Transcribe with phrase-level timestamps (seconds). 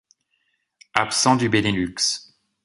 [0.95, 2.33] Absent du Benelux.